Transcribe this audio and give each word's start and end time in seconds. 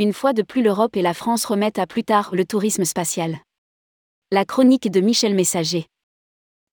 Une 0.00 0.14
fois 0.14 0.32
de 0.32 0.40
plus 0.40 0.62
l'Europe 0.62 0.96
et 0.96 1.02
la 1.02 1.12
France 1.12 1.44
remettent 1.44 1.78
à 1.78 1.86
plus 1.86 2.04
tard 2.04 2.30
le 2.32 2.46
tourisme 2.46 2.86
spatial. 2.86 3.36
La 4.32 4.46
chronique 4.46 4.90
de 4.90 4.98
Michel 5.02 5.34
Messager. 5.34 5.88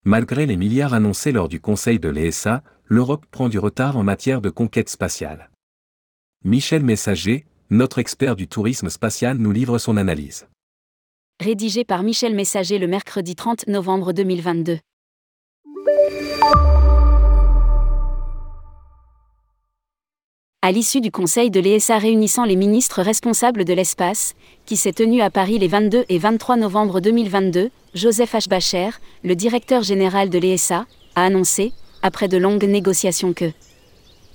Malgré 0.06 0.46
les 0.46 0.56
milliards 0.56 0.94
annoncés 0.94 1.34
lors 1.34 1.50
du 1.50 1.60
Conseil 1.60 2.00
de 2.00 2.08
l'ESA, 2.08 2.64
l'Europe 2.86 3.26
prend 3.30 3.50
du 3.50 3.60
retard 3.60 3.98
en 3.98 4.04
matière 4.04 4.40
de 4.40 4.50
conquête 4.50 4.88
spatiale. 4.88 5.50
Michel 6.46 6.86
Messager, 6.86 7.46
notre 7.70 8.00
expert 8.00 8.38
du 8.38 8.48
tourisme 8.48 8.90
spatial, 8.90 9.36
nous 9.36 9.52
livre 9.52 9.78
son 9.78 9.98
analyse. 9.98 10.48
Rédigé 11.42 11.84
par 11.84 12.04
Michel 12.04 12.34
Messager 12.34 12.80
le 12.80 12.88
mercredi 12.88 13.36
30 13.36 13.68
novembre 13.68 14.14
2022. 14.14 14.80
À 20.64 20.72
l'issue 20.72 21.02
du 21.02 21.12
Conseil 21.12 21.52
de 21.52 21.60
l'ESA 21.60 22.00
réunissant 22.00 22.44
les 22.44 22.56
ministres 22.56 23.02
responsables 23.02 23.64
de 23.64 23.74
l'espace, 23.74 24.34
qui 24.66 24.76
s'est 24.76 24.92
tenu 24.92 25.22
à 25.22 25.30
Paris 25.30 25.60
les 25.60 25.68
22 25.68 26.04
et 26.10 26.18
23 26.18 26.58
novembre 26.58 27.00
2022, 27.00 27.70
Joseph 27.94 28.34
H. 28.34 28.50
Bacher, 28.50 28.90
le 29.24 29.36
directeur 29.36 29.84
général 29.84 30.30
de 30.30 30.40
l'ESA, 30.40 30.86
a 31.16 31.24
annoncé, 31.24 31.72
après 32.02 32.28
de 32.28 32.38
longues 32.38 32.66
négociations 32.66 33.34
que 33.34 33.52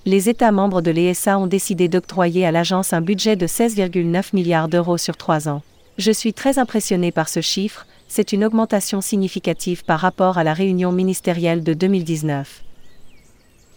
les 0.06 0.28
États 0.28 0.52
membres 0.52 0.80
de 0.80 0.90
l'ESA 0.90 1.38
ont 1.38 1.46
décidé 1.46 1.88
d'octroyer 1.88 2.46
à 2.46 2.50
l'agence 2.50 2.92
un 2.92 3.02
budget 3.02 3.36
de 3.36 3.46
16,9 3.46 4.30
milliards 4.32 4.68
d'euros 4.68 4.98
sur 4.98 5.16
trois 5.16 5.48
ans. 5.48 5.62
Je 5.98 6.12
suis 6.12 6.32
très 6.32 6.58
impressionné 6.58 7.12
par 7.12 7.28
ce 7.28 7.40
chiffre, 7.40 7.84
c'est 8.08 8.32
une 8.32 8.44
augmentation 8.44 9.00
significative 9.00 9.84
par 9.84 10.00
rapport 10.00 10.38
à 10.38 10.44
la 10.44 10.54
réunion 10.54 10.92
ministérielle 10.92 11.62
de 11.62 11.74
2019. 11.74 12.62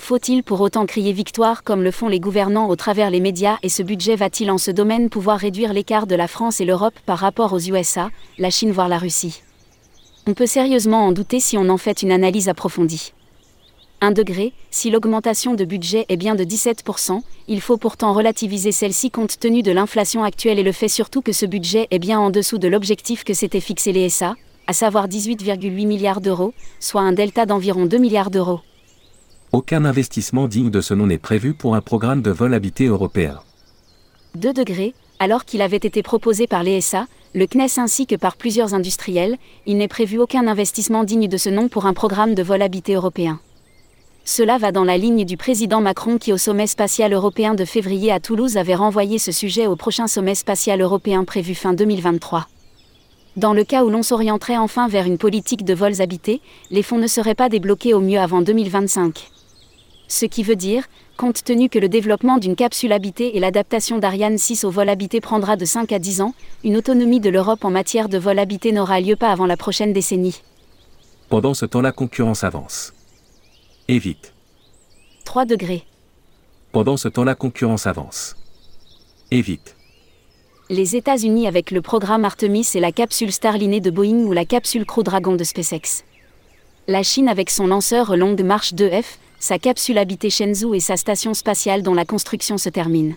Faut-il 0.05 0.44
pour 0.44 0.62
autant 0.62 0.86
crier 0.86 1.14
victoire 1.14 1.64
comme 1.64 1.82
le 1.82 1.90
font 1.90 2.09
les 2.09 2.20
gouvernants 2.20 2.70
au 2.70 2.75
travers 2.75 3.09
les 3.09 3.20
médias 3.20 3.58
et 3.64 3.70
ce 3.70 3.81
budget 3.81 4.16
va-t-il 4.16 4.52
en 4.52 4.59
ce 4.59 4.70
domaine 4.70 5.09
pouvoir 5.09 5.39
réduire 5.39 5.73
l'écart 5.73 6.06
de 6.06 6.14
la 6.14 6.28
France 6.28 6.61
et 6.61 6.66
l'Europe 6.66 6.94
par 7.08 7.17
rapport 7.17 7.53
aux 7.53 7.59
USA, 7.59 8.11
la 8.38 8.52
Chine 8.52 8.72
voire 8.72 8.88
la 8.88 9.00
Russie? 9.00 9.42
On 10.28 10.36
peut 10.36 10.45
sérieusement 10.45 11.08
en 11.08 11.11
douter 11.11 11.39
si 11.39 11.58
on 11.58 11.70
en 11.70 11.78
fait 11.78 12.03
une 12.03 12.11
analyse 12.11 12.50
approfondie. 12.50 13.14
1 14.02 14.11
degré, 14.11 14.53
si 14.70 14.92
l'augmentation 14.92 15.56
de 15.56 15.66
budget 15.66 16.06
est 16.08 16.17
bien 16.17 16.36
de 16.36 16.44
17%, 16.44 17.22
il 17.48 17.59
faut 17.59 17.78
pourtant 17.78 18.14
relativiser 18.14 18.72
celle-ci 18.72 19.09
compte 19.09 19.39
tenu 19.39 19.64
de 19.64 19.72
l'inflation 19.72 20.23
actuelle 20.23 20.59
et 20.59 20.64
le 20.64 20.72
fait 20.72 20.88
surtout 20.88 21.23
que 21.23 21.33
ce 21.33 21.48
budget 21.48 21.88
est 21.89 21.98
bien 21.98 22.20
en 22.20 22.30
dessous 22.30 22.59
de 22.59 22.67
l'objectif 22.67 23.23
que 23.23 23.33
s'était 23.33 23.59
fixé 23.59 23.92
l'ESA, 23.92 24.36
à 24.67 24.73
savoir 24.73 25.08
18,8 25.08 25.88
milliards 25.88 26.22
d'euros, 26.22 26.53
soit 26.80 27.02
un 27.02 27.11
delta 27.11 27.48
d'environ 27.48 27.88
2 27.88 27.98
milliards 27.98 28.30
d'euros. 28.30 28.59
Aucun 29.56 29.86
investissement 29.86 30.50
digne 30.50 30.70
de 30.70 30.81
ce 30.81 30.94
nom 30.94 31.08
n'est 31.08 31.17
prévu 31.17 31.53
pour 31.53 31.75
un 31.75 31.80
programme 31.80 32.22
de 32.22 32.30
vol 32.30 32.53
habité 32.53 32.88
européen. 32.88 33.39
2 34.36 34.52
degrés, 34.52 34.94
alors 35.17 35.45
qu'il 35.45 35.61
avait 35.61 35.78
été 35.78 36.03
proposé 36.03 36.45
par 36.45 36.61
l'ESA, 36.61 37.08
le 37.34 37.48
CNES 37.48 37.78
ainsi 37.80 38.06
que 38.06 38.17
par 38.17 38.36
plusieurs 38.36 38.73
industriels, 38.73 39.38
il 39.66 39.78
n'est 39.78 39.88
prévu 39.88 40.20
aucun 40.20 40.45
investissement 40.48 41.06
digne 41.06 41.30
de 41.30 41.38
ce 41.38 41.50
nom 41.50 41.70
pour 41.70 41.86
un 41.86 41.94
programme 41.94 42.36
de 42.36 42.44
vol 42.44 42.61
habité 42.61 42.95
européen. 42.95 43.39
Cela 44.26 44.58
va 44.58 44.73
dans 44.73 44.83
la 44.83 44.98
ligne 44.98 45.23
du 45.23 45.38
président 45.38 45.80
Macron 45.80 46.17
qui 46.17 46.33
au 46.33 46.38
sommet 46.38 46.67
spatial 46.67 47.14
européen 47.14 47.56
de 47.56 47.64
février 47.64 48.11
à 48.11 48.20
Toulouse 48.20 48.58
avait 48.58 48.76
renvoyé 48.76 49.20
ce 49.20 49.31
sujet 49.31 49.67
au 49.67 49.78
prochain 49.78 50.08
sommet 50.08 50.36
spatial 50.36 50.81
européen 50.81 51.23
prévu 51.23 51.56
fin 51.56 51.72
2023. 51.72 52.50
Dans 53.38 53.53
le 53.53 53.64
cas 53.64 53.86
où 53.86 53.89
l'on 53.89 54.03
s'orienterait 54.03 54.58
enfin 54.58 54.89
vers 54.89 55.06
une 55.06 55.17
politique 55.17 55.64
de 55.64 55.73
vols 55.73 56.02
habités, 56.02 56.42
les 56.72 56.83
fonds 56.83 56.98
ne 56.98 57.08
seraient 57.08 57.36
pas 57.36 57.48
débloqués 57.48 57.94
au 57.94 58.02
mieux 58.02 58.20
avant 58.20 58.42
2025. 58.42 59.31
Ce 60.08 60.25
qui 60.25 60.44
veut 60.44 60.56
dire, 60.56 60.86
compte 61.17 61.44
tenu 61.44 61.70
que 61.70 61.80
le 61.80 61.89
développement 61.89 62.38
d'une 62.38 62.56
capsule 62.56 62.92
habitée 62.92 63.36
et 63.36 63.39
l'adaptation 63.39 63.98
d'Ariane 63.98 64.38
6 64.38 64.64
au 64.64 64.70
vol 64.70 64.89
habité 64.89 65.20
prendra 65.22 65.56
de 65.56 65.66
5 65.66 65.92
à 65.92 66.00
10 66.00 66.21
ans, 66.21 66.33
une 66.64 66.77
autonomie 66.77 67.20
de 67.20 67.30
l'Europe 67.30 67.66
en 67.66 67.71
matière 67.71 68.10
de 68.10 68.17
vol 68.17 68.38
habité 68.38 68.71
n'aura 68.71 68.99
lieu 69.02 69.16
pas 69.16 69.32
avant 69.32 69.45
la 69.45 69.58
prochaine 69.58 69.93
décennie. 69.93 70.42
Pendant 71.30 71.54
ce 71.54 71.66
temps, 71.66 71.82
la 71.82 71.92
concurrence 71.92 72.43
avance. 72.43 72.93
Et 73.88 73.98
vite. 73.98 74.33
3 75.26 75.45
degrés. 75.45 75.83
Pendant 76.72 76.98
ce 76.98 77.08
temps, 77.08 77.23
la 77.23 77.36
concurrence 77.36 77.87
avance. 77.87 78.36
Et 79.32 79.42
vite. 79.42 79.76
Les 80.70 80.95
États-Unis 80.95 81.48
avec 81.48 81.72
le 81.72 81.82
programme 81.82 82.26
Artemis 82.26 82.67
et 82.76 82.80
la 82.80 82.92
capsule 82.92 83.32
Starliner 83.32 83.80
de 83.80 83.92
Boeing 83.92 84.26
ou 84.26 84.33
la 84.33 84.45
capsule 84.45 84.86
Crew 84.86 85.04
Dragon 85.04 85.36
de 85.36 85.43
SpaceX. 85.43 86.04
La 86.87 87.02
Chine 87.02 87.27
avec 87.27 87.49
son 87.49 87.67
lanceur 87.67 88.16
Longue 88.16 88.43
Marche 88.43 88.73
2F, 88.73 89.05
sa 89.45 89.60
capsule 89.60 90.00
habitée 90.00 90.32
Shenzhou 90.32 90.73
et 90.73 90.80
sa 90.80 90.98
station 90.98 91.36
spatiale 91.36 91.83
dont 91.83 91.94
la 91.94 92.04
construction 92.04 92.58
se 92.58 92.67
termine. 92.67 93.16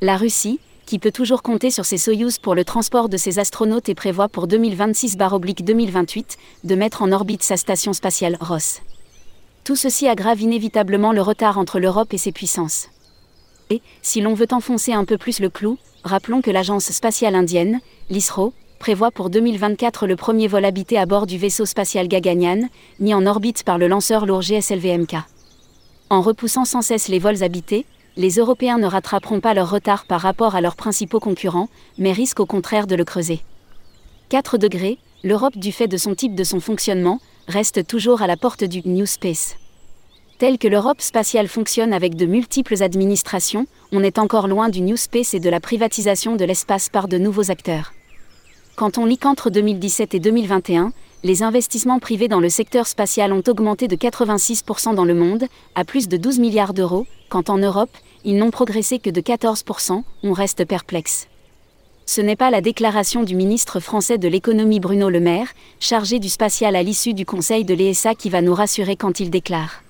La 0.00 0.16
Russie, 0.16 0.60
qui 0.86 1.00
peut 1.00 1.10
toujours 1.10 1.42
compter 1.42 1.72
sur 1.72 1.84
ses 1.84 1.98
Soyouz 1.98 2.38
pour 2.38 2.54
le 2.54 2.64
transport 2.64 3.08
de 3.08 3.16
ses 3.16 3.40
astronautes 3.40 3.88
et 3.88 3.96
prévoit 3.96 4.28
pour 4.28 4.46
2026-2028 4.46 6.36
de 6.62 6.74
mettre 6.76 7.02
en 7.02 7.10
orbite 7.10 7.42
sa 7.42 7.56
station 7.56 7.92
spatiale 7.92 8.38
Ross. 8.40 8.82
Tout 9.64 9.74
ceci 9.74 10.06
aggrave 10.06 10.40
inévitablement 10.40 11.10
le 11.10 11.22
retard 11.22 11.58
entre 11.58 11.80
l'Europe 11.80 12.14
et 12.14 12.18
ses 12.18 12.30
puissances. 12.30 12.88
Et, 13.68 13.82
si 14.00 14.20
l'on 14.20 14.34
veut 14.34 14.46
enfoncer 14.52 14.92
un 14.92 15.04
peu 15.04 15.18
plus 15.18 15.40
le 15.40 15.50
clou, 15.50 15.76
rappelons 16.04 16.40
que 16.40 16.52
l'agence 16.52 16.92
spatiale 16.92 17.34
indienne, 17.34 17.80
l'ISRO, 18.10 18.52
prévoit 18.78 19.10
pour 19.10 19.28
2024 19.28 20.06
le 20.06 20.14
premier 20.14 20.46
vol 20.46 20.64
habité 20.64 20.98
à 20.98 21.06
bord 21.06 21.26
du 21.26 21.36
vaisseau 21.36 21.66
spatial 21.66 22.06
Gaganyaan, 22.06 22.68
mis 23.00 23.12
en 23.12 23.26
orbite 23.26 23.64
par 23.64 23.78
le 23.78 23.88
lanceur 23.88 24.24
lourd 24.24 24.42
GSLV-MK. 24.42 25.31
En 26.12 26.20
repoussant 26.20 26.66
sans 26.66 26.82
cesse 26.82 27.08
les 27.08 27.18
vols 27.18 27.42
habités, 27.42 27.86
les 28.18 28.32
Européens 28.32 28.76
ne 28.76 28.86
rattraperont 28.86 29.40
pas 29.40 29.54
leur 29.54 29.70
retard 29.70 30.04
par 30.04 30.20
rapport 30.20 30.54
à 30.54 30.60
leurs 30.60 30.76
principaux 30.76 31.20
concurrents, 31.20 31.70
mais 31.96 32.12
risquent 32.12 32.40
au 32.40 32.44
contraire 32.44 32.86
de 32.86 32.94
le 32.94 33.06
creuser. 33.06 33.40
4 34.28 34.58
degrés, 34.58 34.98
l'Europe 35.24 35.56
du 35.56 35.72
fait 35.72 35.88
de 35.88 35.96
son 35.96 36.14
type 36.14 36.34
de 36.34 36.44
son 36.44 36.60
fonctionnement, 36.60 37.18
reste 37.48 37.86
toujours 37.86 38.20
à 38.20 38.26
la 38.26 38.36
porte 38.36 38.62
du 38.62 38.82
New 38.84 39.06
Space. 39.06 39.56
Tel 40.36 40.58
que 40.58 40.68
l'Europe 40.68 41.00
spatiale 41.00 41.48
fonctionne 41.48 41.94
avec 41.94 42.14
de 42.14 42.26
multiples 42.26 42.82
administrations, 42.82 43.66
on 43.90 44.04
est 44.04 44.18
encore 44.18 44.48
loin 44.48 44.68
du 44.68 44.82
New 44.82 44.98
Space 44.98 45.32
et 45.32 45.40
de 45.40 45.48
la 45.48 45.60
privatisation 45.60 46.36
de 46.36 46.44
l'espace 46.44 46.90
par 46.90 47.08
de 47.08 47.16
nouveaux 47.16 47.50
acteurs. 47.50 47.94
Quand 48.76 48.98
on 48.98 49.06
lit 49.06 49.16
qu'entre 49.16 49.48
2017 49.48 50.14
et 50.14 50.20
2021, 50.20 50.92
les 51.24 51.44
investissements 51.44 52.00
privés 52.00 52.26
dans 52.26 52.40
le 52.40 52.48
secteur 52.48 52.86
spatial 52.86 53.32
ont 53.32 53.42
augmenté 53.46 53.86
de 53.86 53.94
86% 53.94 54.94
dans 54.94 55.04
le 55.04 55.14
monde, 55.14 55.44
à 55.76 55.84
plus 55.84 56.08
de 56.08 56.16
12 56.16 56.40
milliards 56.40 56.74
d'euros, 56.74 57.06
quand 57.28 57.48
en 57.48 57.58
Europe, 57.58 57.96
ils 58.24 58.36
n'ont 58.36 58.50
progressé 58.50 58.98
que 58.98 59.10
de 59.10 59.20
14%, 59.20 60.02
on 60.24 60.32
reste 60.32 60.64
perplexe. 60.64 61.28
Ce 62.06 62.20
n'est 62.20 62.36
pas 62.36 62.50
la 62.50 62.60
déclaration 62.60 63.22
du 63.22 63.36
ministre 63.36 63.78
français 63.78 64.18
de 64.18 64.26
l'économie 64.26 64.80
Bruno 64.80 65.08
Le 65.08 65.20
Maire, 65.20 65.52
chargé 65.78 66.18
du 66.18 66.28
spatial 66.28 66.74
à 66.74 66.82
l'issue 66.82 67.14
du 67.14 67.24
conseil 67.24 67.64
de 67.64 67.74
l'ESA 67.74 68.16
qui 68.16 68.28
va 68.28 68.42
nous 68.42 68.54
rassurer 68.54 68.96
quand 68.96 69.20
il 69.20 69.30
déclare. 69.30 69.82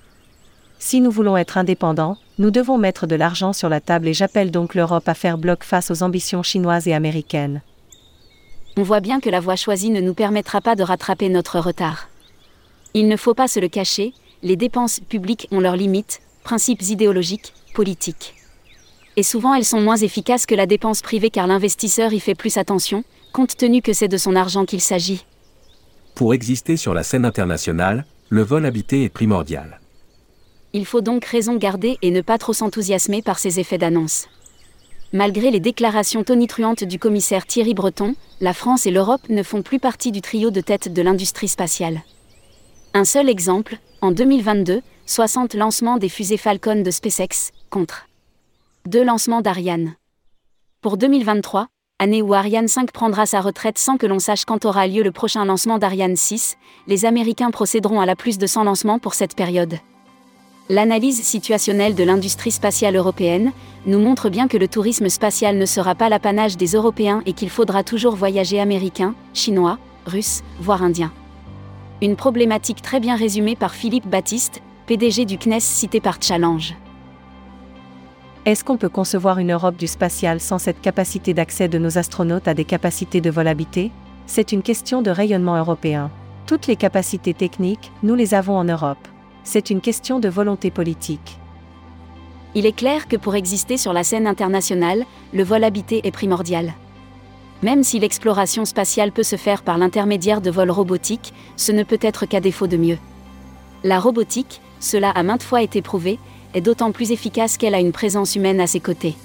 Si 0.77 1.01
nous 1.01 1.11
voulons 1.11 1.37
être 1.37 1.57
indépendants, 1.57 2.17
nous 2.37 2.51
devons 2.51 2.77
mettre 2.77 3.07
de 3.07 3.15
l'argent 3.15 3.53
sur 3.53 3.69
la 3.69 3.81
table 3.81 4.07
et 4.07 4.13
j'appelle 4.13 4.51
donc 4.51 4.75
l'Europe 4.75 5.09
à 5.09 5.15
faire 5.15 5.39
bloc 5.39 5.63
face 5.63 5.89
aux 5.89 6.03
ambitions 6.03 6.43
chinoises 6.43 6.87
et 6.87 6.93
américaines 6.93 7.61
on 8.77 8.83
voit 8.83 8.99
bien 8.99 9.19
que 9.19 9.29
la 9.29 9.39
voie 9.39 9.55
choisie 9.55 9.89
ne 9.89 10.01
nous 10.01 10.13
permettra 10.13 10.61
pas 10.61 10.75
de 10.75 10.83
rattraper 10.83 11.29
notre 11.29 11.59
retard. 11.59 12.09
Il 12.93 13.07
ne 13.07 13.17
faut 13.17 13.33
pas 13.33 13.47
se 13.47 13.59
le 13.59 13.67
cacher, 13.67 14.13
les 14.41 14.55
dépenses 14.55 14.99
publiques 14.99 15.47
ont 15.51 15.59
leurs 15.59 15.75
limites, 15.75 16.21
principes 16.43 16.81
idéologiques, 16.81 17.53
politiques. 17.73 18.35
Et 19.15 19.23
souvent 19.23 19.53
elles 19.53 19.65
sont 19.65 19.81
moins 19.81 19.97
efficaces 19.97 20.45
que 20.45 20.55
la 20.55 20.65
dépense 20.65 21.01
privée 21.01 21.29
car 21.29 21.47
l'investisseur 21.47 22.13
y 22.13 22.19
fait 22.19 22.35
plus 22.35 22.57
attention, 22.57 23.03
compte 23.31 23.55
tenu 23.57 23.81
que 23.81 23.93
c'est 23.93 24.07
de 24.07 24.17
son 24.17 24.35
argent 24.35 24.65
qu'il 24.65 24.81
s'agit. 24.81 25.25
Pour 26.15 26.33
exister 26.33 26.77
sur 26.77 26.93
la 26.93 27.03
scène 27.03 27.25
internationale, 27.25 28.05
le 28.29 28.41
vol 28.41 28.65
habité 28.65 29.03
est 29.03 29.09
primordial. 29.09 29.79
Il 30.73 30.85
faut 30.85 31.01
donc 31.01 31.25
raison 31.25 31.55
garder 31.55 31.97
et 32.01 32.09
ne 32.09 32.21
pas 32.21 32.39
trop 32.39 32.53
s'enthousiasmer 32.53 33.21
par 33.21 33.37
ces 33.37 33.59
effets 33.59 33.77
d'annonce. 33.77 34.27
Malgré 35.15 35.51
les 35.51 35.59
déclarations 35.59 36.23
tonitruantes 36.23 36.83
du 36.83 36.97
commissaire 36.97 37.45
Thierry 37.45 37.75
Breton, 37.75 38.15
la 38.41 38.51
France 38.51 38.87
et 38.87 38.91
l'Europe 38.91 39.29
ne 39.29 39.43
font 39.43 39.61
plus 39.61 39.77
partie 39.77 40.11
du 40.11 40.21
trio 40.21 40.49
de 40.49 40.59
tête 40.59 40.91
de 40.91 41.01
l'industrie 41.03 41.47
spatiale. 41.47 42.01
Un 42.95 43.05
seul 43.05 43.29
exemple, 43.29 43.77
en 44.01 44.09
2022, 44.09 44.81
60 45.05 45.53
lancements 45.53 45.97
des 45.97 46.09
fusées 46.09 46.37
Falcon 46.37 46.81
de 46.81 46.89
SpaceX, 46.89 47.51
contre 47.69 48.07
deux 48.87 49.03
lancements 49.03 49.41
d'Ariane. 49.41 49.93
Pour 50.81 50.97
2023, 50.97 51.67
année 51.99 52.23
où 52.23 52.33
Ariane 52.33 52.67
5 52.67 52.91
prendra 52.91 53.27
sa 53.27 53.39
retraite 53.39 53.77
sans 53.77 53.97
que 53.97 54.07
l'on 54.07 54.17
sache 54.17 54.45
quand 54.45 54.65
aura 54.65 54.87
lieu 54.87 55.03
le 55.03 55.11
prochain 55.11 55.45
lancement 55.45 55.77
d'Ariane 55.77 56.15
6, 56.15 56.57
les 56.87 57.05
Américains 57.05 57.51
procéderont 57.51 58.01
à 58.01 58.07
la 58.07 58.15
plus 58.15 58.39
de 58.39 58.47
100 58.47 58.63
lancements 58.63 58.97
pour 58.97 59.13
cette 59.13 59.35
période. 59.35 59.77
L'analyse 60.69 61.21
situationnelle 61.21 61.93
de 61.93 62.05
l'industrie 62.05 62.51
spatiale 62.51 62.95
européenne 62.95 63.51
nous 63.85 63.99
montre 63.99 64.29
bien 64.29 64.47
que 64.47 64.57
le 64.57 64.69
tourisme 64.69 65.09
spatial 65.09 65.57
ne 65.57 65.65
sera 65.65 65.93
pas 65.93 66.07
l'apanage 66.07 66.55
des 66.55 66.67
Européens 66.67 67.21
et 67.25 67.33
qu'il 67.33 67.49
faudra 67.49 67.83
toujours 67.83 68.15
voyager 68.15 68.61
américain, 68.61 69.13
chinois, 69.33 69.77
russe, 70.05 70.41
voire 70.61 70.81
indien. 70.81 71.11
Une 72.01 72.15
problématique 72.15 72.81
très 72.81 73.01
bien 73.01 73.17
résumée 73.17 73.57
par 73.57 73.73
Philippe 73.73 74.07
Baptiste, 74.07 74.61
PDG 74.87 75.25
du 75.25 75.37
CNES 75.37 75.59
cité 75.59 75.99
par 75.99 76.17
Challenge. 76.21 76.75
Est-ce 78.45 78.63
qu'on 78.63 78.77
peut 78.77 78.89
concevoir 78.89 79.39
une 79.39 79.51
Europe 79.51 79.75
du 79.75 79.87
spatial 79.87 80.39
sans 80.39 80.59
cette 80.59 80.81
capacité 80.81 81.33
d'accès 81.33 81.67
de 81.67 81.77
nos 81.77 81.97
astronautes 81.97 82.47
à 82.47 82.53
des 82.53 82.65
capacités 82.65 83.21
de 83.21 83.29
vol 83.29 83.47
habité 83.47 83.91
C'est 84.27 84.53
une 84.53 84.61
question 84.61 85.01
de 85.01 85.11
rayonnement 85.11 85.57
européen. 85.57 86.09
Toutes 86.45 86.67
les 86.67 86.75
capacités 86.77 87.33
techniques, 87.33 87.91
nous 88.01 88.15
les 88.15 88.33
avons 88.33 88.57
en 88.57 88.65
Europe. 88.65 89.07
C'est 89.43 89.69
une 89.69 89.81
question 89.81 90.19
de 90.19 90.29
volonté 90.29 90.71
politique. 90.71 91.37
Il 92.55 92.65
est 92.65 92.75
clair 92.75 93.07
que 93.07 93.17
pour 93.17 93.35
exister 93.35 93.77
sur 93.77 93.93
la 93.93 94.03
scène 94.03 94.27
internationale, 94.27 95.05
le 95.33 95.43
vol 95.43 95.63
habité 95.63 96.01
est 96.03 96.11
primordial. 96.11 96.73
Même 97.63 97.83
si 97.83 97.99
l'exploration 97.99 98.65
spatiale 98.65 99.11
peut 99.11 99.23
se 99.23 99.37
faire 99.37 99.63
par 99.63 99.77
l'intermédiaire 99.77 100.41
de 100.41 100.51
vols 100.51 100.71
robotiques, 100.71 101.33
ce 101.55 101.71
ne 101.71 101.83
peut 101.83 101.99
être 102.01 102.25
qu'à 102.25 102.41
défaut 102.41 102.67
de 102.67 102.77
mieux. 102.77 102.97
La 103.83 103.99
robotique, 103.99 104.61
cela 104.79 105.09
a 105.09 105.23
maintes 105.23 105.43
fois 105.43 105.61
été 105.61 105.81
prouvé, 105.81 106.19
est 106.53 106.61
d'autant 106.61 106.91
plus 106.91 107.11
efficace 107.11 107.57
qu'elle 107.57 107.75
a 107.75 107.79
une 107.79 107.91
présence 107.91 108.35
humaine 108.35 108.61
à 108.61 108.67
ses 108.67 108.79
côtés. 108.79 109.15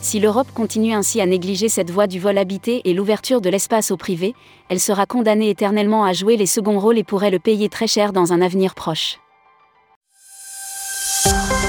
Si 0.00 0.18
l'Europe 0.18 0.50
continue 0.54 0.94
ainsi 0.94 1.20
à 1.20 1.26
négliger 1.26 1.68
cette 1.68 1.90
voie 1.90 2.06
du 2.06 2.18
vol 2.18 2.38
habité 2.38 2.80
et 2.88 2.94
l'ouverture 2.94 3.42
de 3.42 3.50
l'espace 3.50 3.90
au 3.90 3.98
privé, 3.98 4.34
elle 4.70 4.80
sera 4.80 5.04
condamnée 5.04 5.50
éternellement 5.50 6.04
à 6.04 6.14
jouer 6.14 6.36
les 6.36 6.46
seconds 6.46 6.80
rôles 6.80 6.98
et 6.98 7.04
pourrait 7.04 7.30
le 7.30 7.38
payer 7.38 7.68
très 7.68 7.86
cher 7.86 8.12
dans 8.14 8.32
un 8.32 8.40
avenir 8.40 8.74
proche. 8.74 9.18
Bye. 11.24 11.59